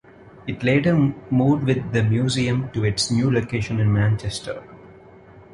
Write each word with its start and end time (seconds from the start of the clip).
It 0.47 0.63
later 0.63 0.95
moved 1.29 1.65
with 1.65 1.93
the 1.93 2.01
museum 2.01 2.71
to 2.71 2.83
its 2.83 3.11
new 3.11 3.29
location 3.31 3.79
in 3.79 3.93
Manchester. 3.93 4.63